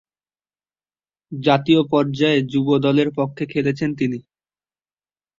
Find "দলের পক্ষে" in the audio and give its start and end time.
2.85-3.43